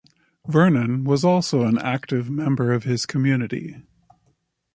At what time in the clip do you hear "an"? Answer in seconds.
1.61-1.77